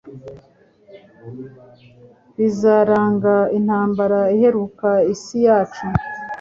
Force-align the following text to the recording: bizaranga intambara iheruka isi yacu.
bizaranga 2.37 3.35
intambara 3.57 4.19
iheruka 4.35 4.89
isi 5.13 5.37
yacu. 5.47 5.85